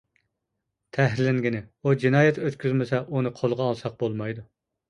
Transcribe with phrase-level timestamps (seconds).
[0.97, 4.49] تەھرىرلەنگىنى: ئۇ جىنايەت ئۆتكۈزمىسە، ئۇنى قولغا ئالساق بولمايدۇ.